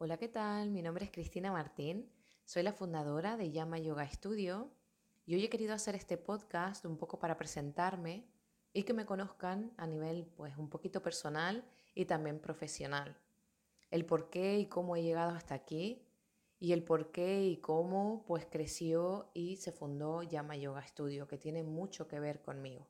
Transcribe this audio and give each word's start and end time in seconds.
Hola, 0.00 0.16
¿qué 0.16 0.28
tal? 0.28 0.70
Mi 0.70 0.80
nombre 0.80 1.04
es 1.04 1.10
Cristina 1.10 1.50
Martín, 1.50 2.08
soy 2.44 2.62
la 2.62 2.72
fundadora 2.72 3.36
de 3.36 3.50
Llama 3.50 3.80
Yoga 3.80 4.08
Studio 4.08 4.70
y 5.26 5.34
hoy 5.34 5.44
he 5.44 5.50
querido 5.50 5.74
hacer 5.74 5.96
este 5.96 6.16
podcast 6.16 6.84
un 6.84 6.96
poco 6.96 7.18
para 7.18 7.36
presentarme 7.36 8.24
y 8.72 8.84
que 8.84 8.94
me 8.94 9.04
conozcan 9.04 9.72
a 9.76 9.88
nivel 9.88 10.24
pues 10.36 10.56
un 10.56 10.70
poquito 10.70 11.02
personal 11.02 11.64
y 11.96 12.04
también 12.04 12.38
profesional. 12.38 13.16
El 13.90 14.06
por 14.06 14.30
qué 14.30 14.60
y 14.60 14.66
cómo 14.66 14.94
he 14.94 15.02
llegado 15.02 15.32
hasta 15.32 15.56
aquí 15.56 16.06
y 16.60 16.70
el 16.70 16.84
por 16.84 17.10
qué 17.10 17.42
y 17.46 17.56
cómo 17.56 18.24
pues 18.24 18.46
creció 18.48 19.32
y 19.34 19.56
se 19.56 19.72
fundó 19.72 20.22
Llama 20.22 20.56
Yoga 20.56 20.86
Studio, 20.86 21.26
que 21.26 21.38
tiene 21.38 21.64
mucho 21.64 22.06
que 22.06 22.20
ver 22.20 22.40
conmigo. 22.40 22.86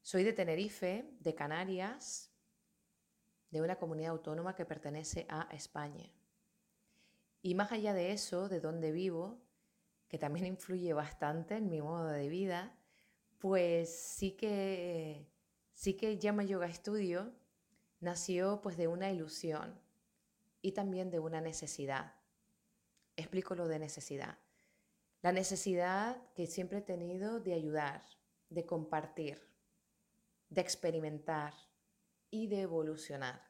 Soy 0.00 0.22
de 0.22 0.32
Tenerife, 0.32 1.10
de 1.18 1.34
Canarias, 1.34 2.35
de 3.50 3.62
una 3.62 3.76
comunidad 3.76 4.10
autónoma 4.10 4.54
que 4.54 4.64
pertenece 4.64 5.26
a 5.28 5.48
España. 5.52 6.10
Y 7.42 7.54
más 7.54 7.72
allá 7.72 7.94
de 7.94 8.12
eso, 8.12 8.48
de 8.48 8.60
dónde 8.60 8.92
vivo, 8.92 9.38
que 10.08 10.18
también 10.18 10.46
influye 10.46 10.92
bastante 10.92 11.56
en 11.56 11.70
mi 11.70 11.80
modo 11.80 12.08
de 12.08 12.28
vida, 12.28 12.76
pues 13.38 13.94
sí 13.94 14.32
que 14.32 15.28
sí 15.74 15.94
que 15.94 16.18
Llama 16.18 16.44
Yoga 16.44 16.72
Studio 16.72 17.32
nació 18.00 18.60
pues 18.62 18.76
de 18.76 18.88
una 18.88 19.10
ilusión 19.10 19.78
y 20.62 20.72
también 20.72 21.10
de 21.10 21.18
una 21.18 21.40
necesidad. 21.40 22.14
Explico 23.14 23.54
lo 23.54 23.68
de 23.68 23.78
necesidad. 23.78 24.38
La 25.22 25.32
necesidad 25.32 26.16
que 26.34 26.46
siempre 26.46 26.78
he 26.78 26.82
tenido 26.82 27.40
de 27.40 27.54
ayudar, 27.54 28.02
de 28.50 28.64
compartir, 28.64 29.40
de 30.50 30.60
experimentar, 30.60 31.54
y 32.30 32.46
de 32.48 32.62
evolucionar. 32.62 33.40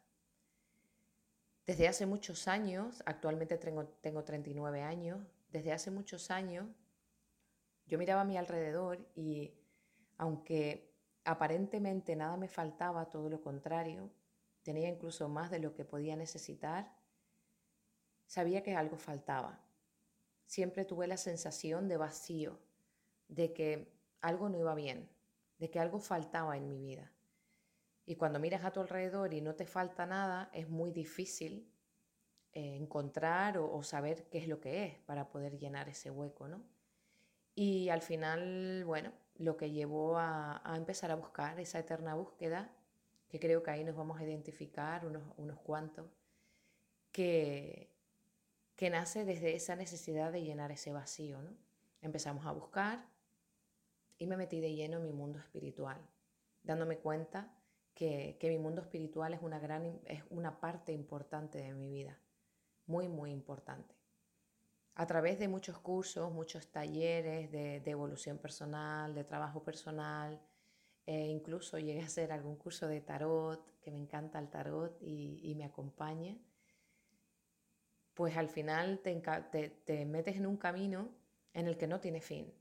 Desde 1.66 1.88
hace 1.88 2.06
muchos 2.06 2.46
años, 2.46 3.02
actualmente 3.06 3.58
tengo, 3.58 3.86
tengo 4.00 4.22
39 4.22 4.82
años, 4.82 5.18
desde 5.50 5.72
hace 5.72 5.90
muchos 5.90 6.30
años 6.30 6.66
yo 7.86 7.98
miraba 7.98 8.22
a 8.22 8.24
mi 8.24 8.36
alrededor 8.36 9.06
y 9.14 9.54
aunque 10.18 10.92
aparentemente 11.24 12.16
nada 12.16 12.36
me 12.36 12.48
faltaba, 12.48 13.08
todo 13.10 13.28
lo 13.28 13.40
contrario, 13.40 14.10
tenía 14.62 14.88
incluso 14.88 15.28
más 15.28 15.50
de 15.50 15.58
lo 15.60 15.74
que 15.74 15.84
podía 15.84 16.16
necesitar, 16.16 16.96
sabía 18.26 18.62
que 18.62 18.74
algo 18.74 18.96
faltaba. 18.96 19.60
Siempre 20.46 20.84
tuve 20.84 21.06
la 21.06 21.16
sensación 21.16 21.88
de 21.88 21.96
vacío, 21.96 22.60
de 23.28 23.52
que 23.52 23.92
algo 24.20 24.48
no 24.48 24.58
iba 24.58 24.74
bien, 24.74 25.08
de 25.58 25.70
que 25.70 25.80
algo 25.80 25.98
faltaba 25.98 26.56
en 26.56 26.68
mi 26.68 26.78
vida. 26.78 27.12
Y 28.06 28.14
cuando 28.14 28.38
miras 28.38 28.64
a 28.64 28.70
tu 28.70 28.80
alrededor 28.80 29.34
y 29.34 29.40
no 29.40 29.56
te 29.56 29.66
falta 29.66 30.06
nada, 30.06 30.48
es 30.52 30.68
muy 30.68 30.92
difícil 30.92 31.68
eh, 32.52 32.76
encontrar 32.76 33.58
o, 33.58 33.82
saber 33.82 34.28
qué 34.30 34.38
es 34.38 34.46
lo 34.46 34.60
que 34.60 34.84
es 34.84 34.98
para 35.00 35.28
poder 35.28 35.58
llenar 35.58 35.88
ese 35.88 36.12
hueco, 36.12 36.46
¿no? 36.46 36.62
Y 37.56 37.88
al 37.88 38.02
final, 38.02 38.84
bueno, 38.84 39.12
lo 39.34 39.56
que 39.56 39.72
llevó 39.72 40.18
a, 40.18 40.62
empezar 40.76 41.10
a 41.10 41.16
buscar 41.16 41.58
esa 41.58 41.80
eterna 41.80 42.14
búsqueda, 42.14 42.70
que 43.28 43.40
creo 43.40 43.64
que 43.64 43.72
ahí 43.72 43.82
nos 43.82 43.96
vamos 43.96 44.20
a 44.20 44.24
identificar 44.24 45.04
unos, 45.04 45.24
unos 45.36 45.58
cuantos, 45.58 46.06
que, 47.10 47.90
que 48.76 48.88
nace 48.88 49.24
desde 49.24 49.56
esa 49.56 49.74
necesidad 49.74 50.30
de 50.30 50.42
llenar 50.44 50.70
ese 50.70 50.92
vacío, 50.92 51.42
¿no? 51.42 51.50
Empezamos 52.02 52.46
a 52.46 52.52
buscar 52.52 53.04
y 54.16 54.28
me 54.28 54.36
metí 54.36 54.60
de 54.60 54.74
lleno 54.74 54.98
en 54.98 55.04
mi 55.04 55.12
mundo 55.12 55.40
espiritual, 55.40 55.98
dándome 56.62 56.98
cuenta 56.98 57.55
que, 57.96 58.38
mi 58.42 58.58
mundo 58.58 58.82
espiritual 58.82 59.32
es 59.32 59.42
una, 59.42 59.58
gran, 59.58 59.98
es 60.04 60.22
una 60.28 60.60
parte 60.60 60.92
importante 60.92 61.58
de 61.58 61.72
mi 61.72 61.88
vida, 61.88 62.16
muy, 62.86 63.08
muy 63.08 63.32
importante. 63.32 63.94
A 64.94 65.06
través 65.06 65.38
de 65.38 65.48
muchos 65.48 65.78
cursos, 65.78 66.30
muchos 66.30 66.68
talleres 66.68 67.50
de, 67.50 67.82
evolución 67.86 68.38
personal, 68.38 69.14
de 69.14 69.24
trabajo 69.24 69.62
personal, 69.62 70.38
e 71.06 71.26
incluso 71.26 71.78
llegué 71.78 72.02
a 72.02 72.06
hacer 72.06 72.32
algún 72.32 72.56
curso 72.56 72.86
de 72.86 73.00
tarot, 73.00 73.80
que 73.80 73.90
me 73.90 73.98
encanta 73.98 74.38
el 74.38 74.50
tarot 74.50 74.98
y, 75.00 75.54
me 75.56 75.64
acompaña, 75.64 76.36
pues 78.12 78.36
al 78.36 78.48
final 78.48 79.00
te, 79.00 79.14
te 79.84 80.04
metes 80.04 80.36
en 80.36 80.46
un 80.46 80.56
camino 80.58 81.08
en 81.54 81.66
el 81.66 81.78
que 81.78 81.86
no 81.86 82.00
tiene 82.00 82.20
fin. 82.20 82.52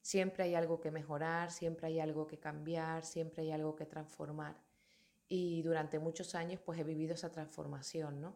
Siempre 0.00 0.44
hay 0.44 0.54
algo 0.54 0.80
que 0.80 0.92
mejorar, 0.92 1.50
siempre 1.50 1.88
hay 1.88 1.98
algo 1.98 2.28
que 2.28 2.38
cambiar, 2.38 3.04
siempre 3.04 3.42
hay 3.42 3.50
algo 3.50 3.74
que 3.74 3.86
transformar 3.86 4.67
y 5.28 5.62
durante 5.62 5.98
muchos 5.98 6.34
años 6.34 6.60
pues 6.64 6.78
he 6.78 6.84
vivido 6.84 7.14
esa 7.14 7.30
transformación, 7.30 8.20
¿no? 8.20 8.34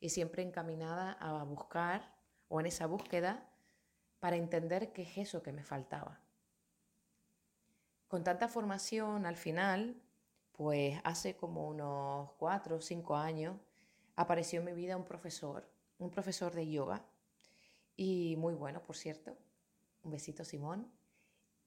Y 0.00 0.10
siempre 0.10 0.42
encaminada 0.42 1.12
a 1.12 1.42
buscar 1.44 2.14
o 2.48 2.60
en 2.60 2.66
esa 2.66 2.86
búsqueda 2.86 3.48
para 4.20 4.36
entender 4.36 4.92
qué 4.92 5.02
es 5.02 5.18
eso 5.18 5.42
que 5.42 5.52
me 5.52 5.64
faltaba. 5.64 6.20
Con 8.08 8.22
tanta 8.22 8.48
formación 8.48 9.26
al 9.26 9.36
final, 9.36 10.00
pues 10.52 11.00
hace 11.04 11.36
como 11.36 11.68
unos 11.68 12.32
cuatro 12.32 12.76
o 12.76 12.80
cinco 12.80 13.16
años 13.16 13.56
apareció 14.14 14.60
en 14.60 14.66
mi 14.66 14.72
vida 14.72 14.96
un 14.96 15.04
profesor, 15.04 15.68
un 15.98 16.10
profesor 16.10 16.52
de 16.54 16.70
yoga 16.70 17.04
y 17.96 18.36
muy 18.36 18.54
bueno, 18.54 18.82
por 18.82 18.96
cierto. 18.96 19.36
Un 20.02 20.10
besito, 20.10 20.44
Simón. 20.44 20.92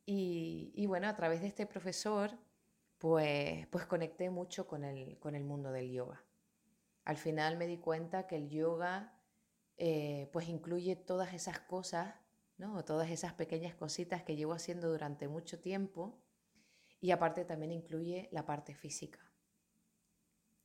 Y, 0.05 0.71
y 0.75 0.85
bueno, 0.85 1.07
a 1.07 1.15
través 1.15 1.41
de 1.41 1.47
este 1.47 1.65
profesor 1.65 2.37
pues, 2.97 3.67
pues 3.67 3.85
conecté 3.85 4.29
mucho 4.29 4.67
con 4.67 4.83
el, 4.83 5.17
con 5.19 5.35
el 5.35 5.43
mundo 5.43 5.71
del 5.71 5.91
yoga. 5.91 6.23
Al 7.05 7.17
final 7.17 7.57
me 7.57 7.67
di 7.67 7.77
cuenta 7.77 8.27
que 8.27 8.35
el 8.35 8.49
yoga 8.49 9.17
eh, 9.77 10.29
pues 10.33 10.49
incluye 10.49 10.95
todas 10.95 11.33
esas 11.33 11.59
cosas, 11.59 12.15
¿no? 12.57 12.83
todas 12.83 13.09
esas 13.11 13.33
pequeñas 13.33 13.75
cositas 13.75 14.23
que 14.23 14.35
llevo 14.35 14.53
haciendo 14.53 14.89
durante 14.89 15.27
mucho 15.27 15.59
tiempo 15.59 16.19
y 16.99 17.11
aparte 17.11 17.45
también 17.45 17.71
incluye 17.71 18.27
la 18.31 18.45
parte 18.45 18.73
física. 18.73 19.19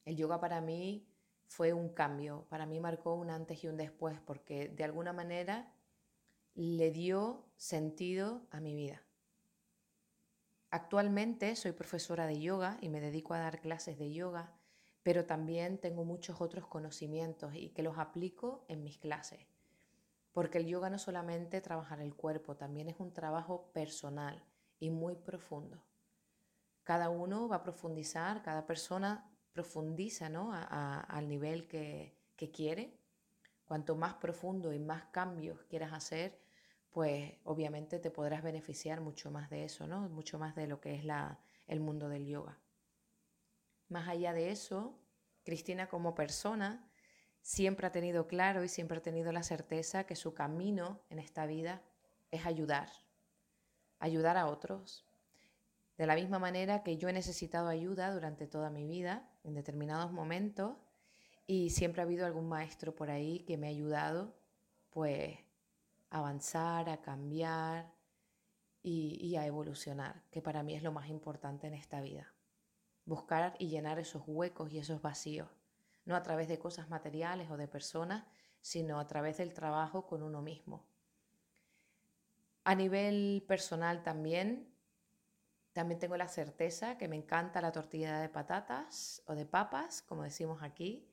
El 0.04 0.16
yoga 0.16 0.40
para 0.40 0.60
mí 0.60 1.06
fue 1.46 1.74
un 1.74 1.90
cambio, 1.90 2.46
para 2.48 2.64
mí 2.64 2.80
marcó 2.80 3.14
un 3.14 3.30
antes 3.30 3.62
y 3.62 3.68
un 3.68 3.76
después 3.76 4.18
porque 4.20 4.68
de 4.68 4.84
alguna 4.84 5.12
manera 5.12 5.72
le 6.54 6.90
dio 6.90 7.46
sentido 7.56 8.46
a 8.50 8.60
mi 8.60 8.74
vida. 8.74 9.02
Actualmente 10.72 11.54
soy 11.54 11.72
profesora 11.72 12.26
de 12.26 12.40
yoga 12.40 12.78
y 12.80 12.88
me 12.88 13.02
dedico 13.02 13.34
a 13.34 13.38
dar 13.40 13.60
clases 13.60 13.98
de 13.98 14.10
yoga, 14.10 14.54
pero 15.02 15.26
también 15.26 15.76
tengo 15.76 16.02
muchos 16.02 16.40
otros 16.40 16.66
conocimientos 16.66 17.54
y 17.54 17.68
que 17.74 17.82
los 17.82 17.98
aplico 17.98 18.64
en 18.68 18.82
mis 18.82 18.96
clases. 18.96 19.46
Porque 20.32 20.56
el 20.56 20.66
yoga 20.66 20.88
no 20.88 20.98
solamente 20.98 21.60
trabajar 21.60 22.00
el 22.00 22.14
cuerpo, 22.14 22.56
también 22.56 22.88
es 22.88 22.98
un 23.00 23.12
trabajo 23.12 23.70
personal 23.74 24.42
y 24.80 24.88
muy 24.88 25.14
profundo. 25.14 25.84
Cada 26.84 27.10
uno 27.10 27.48
va 27.48 27.56
a 27.56 27.62
profundizar, 27.62 28.42
cada 28.42 28.64
persona 28.64 29.30
profundiza 29.52 30.30
¿no? 30.30 30.52
al 30.54 31.28
nivel 31.28 31.68
que, 31.68 32.16
que 32.34 32.50
quiere. 32.50 32.98
Cuanto 33.66 33.94
más 33.94 34.14
profundo 34.14 34.72
y 34.72 34.78
más 34.78 35.04
cambios 35.12 35.64
quieras 35.64 35.92
hacer, 35.92 36.41
pues 36.92 37.32
obviamente 37.44 37.98
te 37.98 38.10
podrás 38.10 38.42
beneficiar 38.42 39.00
mucho 39.00 39.30
más 39.30 39.48
de 39.50 39.64
eso, 39.64 39.86
¿no? 39.86 40.08
Mucho 40.10 40.38
más 40.38 40.54
de 40.54 40.66
lo 40.66 40.80
que 40.80 40.94
es 40.94 41.04
la, 41.04 41.38
el 41.66 41.80
mundo 41.80 42.08
del 42.08 42.26
yoga. 42.26 42.58
Más 43.88 44.08
allá 44.08 44.32
de 44.32 44.50
eso, 44.50 44.98
Cristina 45.42 45.88
como 45.88 46.14
persona 46.14 46.88
siempre 47.40 47.86
ha 47.86 47.92
tenido 47.92 48.26
claro 48.26 48.62
y 48.62 48.68
siempre 48.68 48.98
ha 48.98 49.02
tenido 49.02 49.32
la 49.32 49.42
certeza 49.42 50.04
que 50.04 50.16
su 50.16 50.34
camino 50.34 51.00
en 51.08 51.18
esta 51.18 51.46
vida 51.46 51.82
es 52.30 52.46
ayudar, 52.46 52.90
ayudar 53.98 54.36
a 54.36 54.46
otros. 54.46 55.06
De 55.96 56.06
la 56.06 56.14
misma 56.14 56.38
manera 56.38 56.82
que 56.82 56.96
yo 56.96 57.08
he 57.08 57.12
necesitado 57.12 57.68
ayuda 57.68 58.12
durante 58.12 58.46
toda 58.46 58.70
mi 58.70 58.86
vida, 58.86 59.30
en 59.44 59.54
determinados 59.54 60.12
momentos, 60.12 60.76
y 61.46 61.70
siempre 61.70 62.02
ha 62.02 62.04
habido 62.04 62.26
algún 62.26 62.48
maestro 62.48 62.94
por 62.94 63.10
ahí 63.10 63.40
que 63.40 63.56
me 63.56 63.66
ha 63.66 63.70
ayudado, 63.70 64.34
pues 64.90 65.38
avanzar, 66.12 66.90
a 66.90 67.00
cambiar 67.00 67.90
y, 68.82 69.34
a 69.36 69.46
evolucionar, 69.46 70.22
que 70.30 70.42
para 70.42 70.62
mí 70.62 70.74
es 70.74 70.82
lo 70.82 70.92
más 70.92 71.08
importante 71.08 71.66
en 71.66 71.74
esta 71.74 72.00
vida. 72.00 72.34
Buscar 73.04 73.56
y 73.58 73.68
llenar 73.68 73.98
esos 73.98 74.22
huecos 74.26 74.72
y 74.72 74.78
esos 74.78 75.00
vacíos, 75.00 75.48
no 76.04 76.14
a 76.14 76.22
través 76.22 76.48
de 76.48 76.58
cosas 76.58 76.90
materiales 76.90 77.50
o 77.50 77.56
de 77.56 77.66
personas, 77.66 78.24
sino 78.60 79.00
a 79.00 79.06
través 79.06 79.38
del 79.38 79.54
trabajo 79.54 80.06
con 80.06 80.22
uno 80.22 80.42
mismo. 80.42 80.86
A 82.64 82.74
nivel 82.74 83.44
personal 83.48 84.02
también, 84.02 84.68
también 85.72 85.98
tengo 85.98 86.16
la 86.16 86.28
certeza 86.28 86.98
que 86.98 87.08
me 87.08 87.16
encanta 87.16 87.62
la 87.62 87.72
tortilla 87.72 88.20
de 88.20 88.28
patatas 88.28 89.22
o 89.26 89.34
de 89.34 89.46
papas, 89.46 90.02
como 90.02 90.24
decimos 90.24 90.62
aquí, 90.62 91.08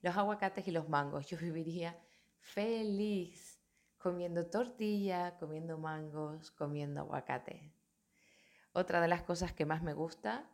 los 0.00 0.16
aguacates 0.16 0.68
y 0.68 0.70
los 0.70 0.88
mangos. 0.88 1.26
Yo 1.26 1.38
viviría 1.40 1.98
feliz 2.38 3.53
comiendo 4.04 4.44
tortilla, 4.44 5.34
comiendo 5.38 5.78
mangos, 5.78 6.50
comiendo 6.50 7.00
aguacate. 7.00 7.72
Otra 8.74 9.00
de 9.00 9.08
las 9.08 9.22
cosas 9.22 9.54
que 9.54 9.64
más 9.64 9.82
me 9.82 9.94
gusta 9.94 10.46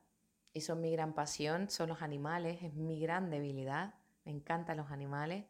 y 0.53 0.61
son 0.61 0.81
mi 0.81 0.93
gran 0.93 1.15
pasión 1.15 1.69
son 1.69 1.89
los 1.89 2.01
animales, 2.01 2.63
es 2.63 2.75
mi 2.75 3.01
gran 3.01 3.29
debilidad, 3.29 3.95
me 4.25 4.31
encantan 4.31 4.77
los 4.77 4.93
animales 4.93 5.47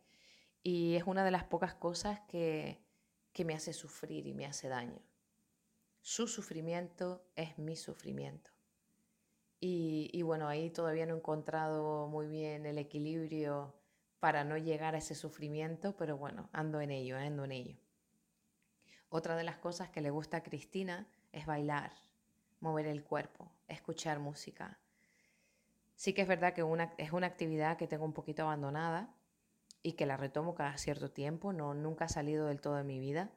Y 0.62 0.97
es 0.97 1.05
una 1.05 1.25
de 1.25 1.31
las 1.31 1.44
pocas 1.44 1.75
cosas 1.75 2.20
que, 2.20 2.82
que 3.35 3.44
me 3.44 3.52
hace 3.52 3.75
sufrir 3.75 4.26
y 4.26 4.32
me 4.32 4.46
hace 4.46 4.69
daño. 4.69 5.03
Su 6.00 6.26
sufrimiento 6.26 7.23
es 7.37 7.58
mi 7.58 7.76
sufrimiento. 7.76 8.50
Y, 9.61 10.08
y, 10.14 10.23
bueno, 10.23 10.49
ahí 10.49 10.70
todavía 10.70 11.05
no 11.05 11.17
he 11.17 11.19
encontrado 11.19 12.08
muy 12.08 12.29
bien 12.29 12.64
el 12.64 12.79
equilibrio 12.79 13.75
para 14.20 14.43
no 14.43 14.56
llegar 14.56 14.94
a 14.94 14.99
ese 14.99 15.14
sufrimiento, 15.14 15.94
pero 15.99 16.17
bueno, 16.17 16.49
ando 16.55 16.81
en 16.81 16.93
ello, 16.93 17.19
ando 17.19 17.44
en 17.44 17.53
ello. 17.53 17.89
Otra 19.10 19.36
de 19.36 19.44
las 19.44 19.58
cosas 19.58 19.90
que 19.90 20.00
le 20.00 20.10
gusta 20.10 20.38
a 20.38 20.42
Cristina 20.42 21.06
es 21.32 21.44
bailar, 21.44 21.92
mover 22.60 22.86
el 22.86 23.02
cuerpo, 23.02 23.50
escuchar 23.66 24.20
música. 24.20 24.78
Sí 25.96 26.14
que 26.14 26.22
es 26.22 26.28
verdad 26.28 26.54
que 26.54 26.62
es 26.96 27.12
una 27.12 27.26
actividad 27.26 27.76
que 27.76 27.88
tengo 27.88 28.04
un 28.04 28.12
poquito 28.12 28.42
abandonada 28.42 29.14
y 29.82 29.92
que 29.92 30.06
la 30.06 30.16
retomo 30.16 30.54
cada 30.54 30.78
cierto 30.78 31.10
tiempo, 31.10 31.52
no, 31.52 31.74
nunca 31.74 32.04
ha 32.04 32.08
salido 32.08 32.46
del 32.46 32.60
todo 32.60 32.76
de 32.76 32.84
mi 32.84 33.00
vida, 33.00 33.30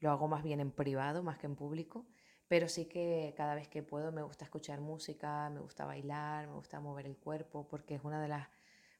lo 0.00 0.10
hago 0.10 0.28
más 0.28 0.42
bien 0.42 0.60
en 0.60 0.70
privado, 0.70 1.22
más 1.22 1.38
que 1.38 1.46
en 1.46 1.56
público, 1.56 2.06
pero 2.46 2.68
sí 2.68 2.86
que 2.86 3.34
cada 3.36 3.54
vez 3.54 3.68
que 3.68 3.82
puedo 3.82 4.12
me 4.12 4.22
gusta 4.22 4.46
escuchar 4.46 4.80
música, 4.80 5.50
me 5.50 5.60
gusta 5.60 5.84
bailar, 5.84 6.46
me 6.46 6.54
gusta 6.54 6.80
mover 6.80 7.06
el 7.06 7.18
cuerpo, 7.18 7.68
porque 7.68 7.96
es 7.96 8.04
una 8.04 8.22
de 8.22 8.28
las 8.28 8.48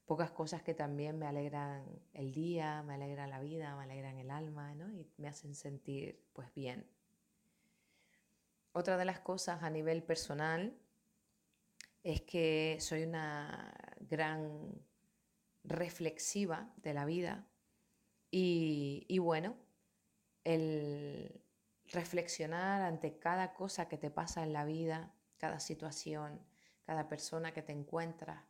pocas 0.08 0.30
cosas 0.30 0.62
que 0.62 0.72
también 0.72 1.18
me 1.18 1.26
alegran 1.26 1.84
el 2.14 2.32
día, 2.32 2.82
me 2.82 2.94
alegran 2.94 3.28
la 3.28 3.40
vida, 3.40 3.76
me 3.76 3.84
alegran 3.84 4.16
el 4.16 4.30
alma, 4.30 4.74
¿no? 4.74 4.90
Y 4.90 5.06
me 5.18 5.28
hacen 5.28 5.54
sentir 5.54 6.24
pues 6.32 6.52
bien. 6.54 6.90
Otra 8.72 8.96
de 8.96 9.04
las 9.04 9.20
cosas 9.20 9.62
a 9.62 9.68
nivel 9.68 10.02
personal 10.02 10.74
es 12.02 12.22
que 12.22 12.78
soy 12.80 13.02
una 13.02 13.70
gran 14.00 14.80
reflexiva 15.62 16.72
de 16.78 16.94
la 16.94 17.04
vida 17.04 17.46
y, 18.30 19.04
y 19.08 19.18
bueno, 19.18 19.56
el 20.44 21.42
reflexionar 21.84 22.80
ante 22.80 23.18
cada 23.18 23.52
cosa 23.52 23.88
que 23.88 23.98
te 23.98 24.10
pasa 24.10 24.42
en 24.42 24.54
la 24.54 24.64
vida, 24.64 25.12
cada 25.36 25.60
situación, 25.60 26.40
cada 26.86 27.10
persona 27.10 27.52
que 27.52 27.60
te 27.60 27.72
encuentras, 27.72 28.42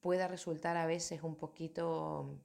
pueda 0.00 0.28
resultar 0.28 0.76
a 0.76 0.86
veces 0.86 1.22
un 1.22 1.36
poquito 1.36 2.40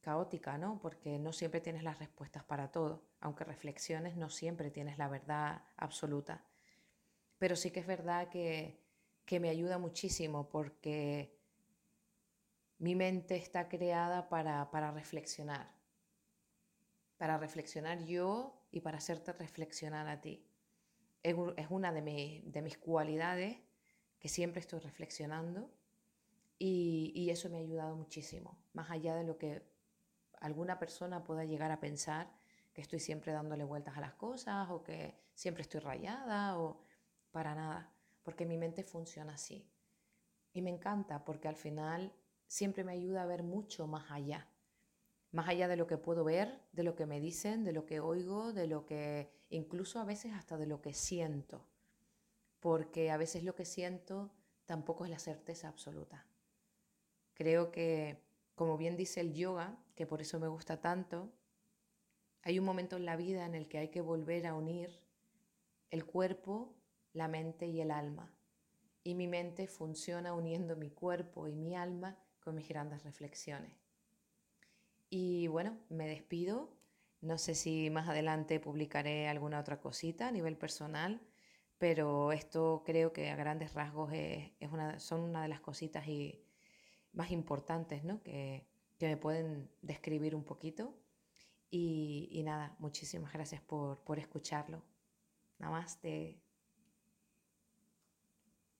caótica, 0.00 0.58
¿no? 0.58 0.78
Porque 0.80 1.18
no 1.18 1.32
siempre 1.32 1.60
tienes 1.60 1.82
las 1.82 1.98
respuestas 1.98 2.44
para 2.44 2.70
todo. 2.70 3.02
Aunque 3.20 3.44
reflexiones, 3.44 4.16
no 4.16 4.30
siempre 4.30 4.70
tienes 4.70 4.98
la 4.98 5.08
verdad 5.08 5.62
absoluta. 5.76 6.44
Pero 7.38 7.56
sí 7.56 7.70
que 7.70 7.80
es 7.80 7.86
verdad 7.86 8.28
que, 8.28 8.80
que 9.24 9.40
me 9.40 9.48
ayuda 9.48 9.78
muchísimo 9.78 10.48
porque 10.48 11.38
mi 12.78 12.94
mente 12.94 13.36
está 13.36 13.68
creada 13.68 14.28
para, 14.28 14.70
para 14.70 14.90
reflexionar. 14.90 15.70
Para 17.18 17.36
reflexionar 17.36 18.04
yo 18.04 18.66
y 18.70 18.80
para 18.80 18.98
hacerte 18.98 19.32
reflexionar 19.32 20.08
a 20.08 20.20
ti. 20.20 20.46
Es, 21.22 21.36
una 21.68 21.92
de, 21.92 22.42
de 22.44 22.62
mis 22.62 22.78
cualidades 22.78 23.58
que 24.18 24.28
siempre 24.28 24.60
estoy 24.60 24.80
reflexionando 24.80 25.70
y, 26.62 27.30
eso 27.30 27.48
me 27.48 27.56
ha 27.56 27.60
ayudado 27.60 27.96
muchísimo, 27.96 28.58
más 28.74 28.90
allá 28.90 29.14
de 29.14 29.24
lo 29.24 29.38
que 29.38 29.62
alguna 30.40 30.78
persona 30.78 31.24
pueda 31.24 31.44
llegar 31.44 31.70
a 31.70 31.80
pensar 31.80 32.30
que 32.74 32.82
estoy 32.82 33.00
siempre 33.00 33.32
dándole 33.32 33.64
vueltas 33.64 33.96
a 33.96 34.00
las 34.02 34.12
cosas 34.12 34.68
o 34.68 34.82
que 34.82 35.18
siempre 35.34 35.62
estoy 35.62 35.80
rayada 35.80 36.58
o 36.58 36.82
para 37.30 37.54
nada, 37.54 37.90
porque 38.22 38.44
mi 38.44 38.58
mente 38.58 38.84
funciona 38.84 39.34
así. 39.34 39.66
Y 40.52 40.60
me 40.60 40.68
encanta 40.68 41.24
porque 41.24 41.48
al 41.48 41.56
final 41.56 42.12
siempre 42.46 42.84
me 42.84 42.92
ayuda 42.92 43.22
a 43.22 43.26
ver 43.26 43.42
mucho 43.42 43.86
más 43.86 44.10
allá, 44.10 44.46
más 45.32 45.48
allá 45.48 45.66
de 45.66 45.76
lo 45.76 45.86
que 45.86 45.96
puedo 45.96 46.24
ver, 46.24 46.60
de 46.72 46.82
lo 46.82 46.94
que 46.94 47.06
me 47.06 47.20
dicen, 47.20 47.64
de 47.64 47.72
lo 47.72 47.86
que 47.86 48.00
oigo, 48.00 48.52
de 48.52 48.66
lo 48.66 48.84
que 48.84 49.32
incluso 49.48 49.98
a 49.98 50.04
veces 50.04 50.34
hasta 50.34 50.58
de 50.58 50.66
lo 50.66 50.82
que 50.82 50.92
siento, 50.92 51.64
porque 52.58 53.10
a 53.10 53.16
veces 53.16 53.44
lo 53.44 53.54
que 53.54 53.64
siento 53.64 54.30
tampoco 54.66 55.06
es 55.06 55.10
la 55.10 55.18
certeza 55.18 55.68
absoluta. 55.68 56.26
Creo 57.40 57.72
que 57.72 58.18
como 58.54 58.76
bien 58.76 58.98
dice 58.98 59.22
el 59.22 59.32
yoga, 59.32 59.78
que 59.94 60.06
por 60.06 60.20
eso 60.20 60.38
me 60.38 60.46
gusta 60.46 60.82
tanto, 60.82 61.32
hay 62.42 62.58
un 62.58 62.66
momento 62.66 62.98
en 62.98 63.06
la 63.06 63.16
vida 63.16 63.46
en 63.46 63.54
el 63.54 63.66
que 63.66 63.78
hay 63.78 63.88
que 63.88 64.02
volver 64.02 64.46
a 64.46 64.54
unir 64.54 65.00
el 65.90 66.04
cuerpo, 66.04 66.74
la 67.14 67.28
mente 67.28 67.66
y 67.66 67.80
el 67.80 67.92
alma. 67.92 68.30
Y 69.04 69.14
mi 69.14 69.26
mente 69.26 69.68
funciona 69.68 70.34
uniendo 70.34 70.76
mi 70.76 70.90
cuerpo 70.90 71.48
y 71.48 71.56
mi 71.56 71.74
alma 71.74 72.18
con 72.40 72.56
mis 72.56 72.68
grandes 72.68 73.04
reflexiones. 73.04 73.72
Y 75.08 75.46
bueno, 75.46 75.78
me 75.88 76.08
despido. 76.08 76.76
No 77.22 77.38
sé 77.38 77.54
si 77.54 77.88
más 77.88 78.06
adelante 78.06 78.60
publicaré 78.60 79.28
alguna 79.28 79.60
otra 79.60 79.80
cosita 79.80 80.28
a 80.28 80.30
nivel 80.30 80.58
personal, 80.58 81.22
pero 81.78 82.32
esto 82.32 82.82
creo 82.84 83.14
que 83.14 83.30
a 83.30 83.36
grandes 83.36 83.72
rasgos 83.72 84.12
es, 84.12 84.52
una, 84.70 85.00
son 85.00 85.22
una 85.22 85.40
de 85.40 85.48
las 85.48 85.60
cositas 85.60 86.06
y 86.06 86.44
más 87.12 87.30
importantes, 87.30 88.04
¿no? 88.04 88.22
Que, 88.22 88.66
que 88.98 89.06
me 89.06 89.16
pueden 89.16 89.70
describir 89.82 90.34
un 90.34 90.44
poquito. 90.44 90.94
Y, 91.70 92.42
nada, 92.44 92.76
muchísimas 92.80 93.32
gracias 93.32 93.62
por, 93.62 94.02
por 94.04 94.18
escucharlo. 94.18 94.82
Namaste. 95.58 96.42